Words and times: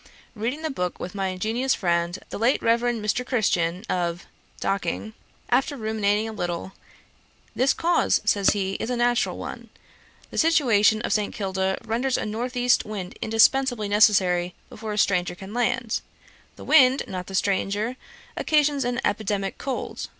Reading 0.33 0.63
the 0.63 0.71
book 0.71 0.99
with 0.99 1.13
my 1.13 1.27
ingenious 1.27 1.75
friend, 1.75 2.17
the 2.31 2.39
late 2.39 2.59
Reverend 2.63 3.05
Mr. 3.05 3.23
Christian, 3.23 3.83
of 3.87 4.25
Docking 4.59 5.13
after 5.51 5.77
ruminating 5.77 6.27
a 6.27 6.31
little, 6.33 6.73
"The 7.55 7.71
cause, 7.77 8.19
(says 8.25 8.49
he,) 8.49 8.77
is 8.79 8.89
a 8.89 8.95
natural 8.97 9.37
one. 9.37 9.69
The 10.31 10.39
situation 10.39 11.03
of 11.03 11.13
St. 11.13 11.35
Kilda 11.35 11.77
renders 11.85 12.17
a 12.17 12.25
North 12.25 12.57
East 12.57 12.83
Wind 12.83 13.15
indispensably 13.21 13.87
necessary 13.87 14.55
before 14.69 14.93
a 14.93 14.97
stranger 14.97 15.35
can 15.35 15.53
land. 15.53 16.01
The 16.55 16.65
wind, 16.65 17.03
not 17.07 17.27
the 17.27 17.35
stranger, 17.35 17.95
occasions 18.35 18.83
an 18.83 18.99
epidemic 19.05 19.59
cold." 19.59 20.07